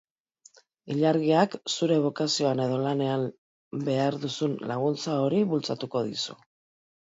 [0.93, 3.27] Ilargiak zure bokazioan edo lanean
[3.91, 6.41] behar duzun laguntza hori bultzatuko dizu.